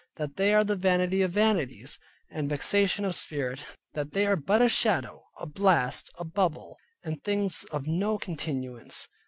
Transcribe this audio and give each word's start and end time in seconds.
That 0.15 0.35
they 0.35 0.51
are 0.55 0.63
the 0.63 0.75
vanity 0.75 1.21
of 1.21 1.31
vanities, 1.31 1.99
and 2.31 2.49
vexation 2.49 3.05
of 3.05 3.15
spirit, 3.15 3.63
that 3.93 4.13
they 4.13 4.25
are 4.25 4.35
but 4.35 4.59
a 4.59 4.67
shadow, 4.67 5.27
a 5.39 5.45
blast, 5.45 6.09
a 6.17 6.25
bubble, 6.25 6.75
and 7.03 7.23
things 7.23 7.65
of 7.71 7.85
no 7.85 8.17
continuance. 8.17 9.07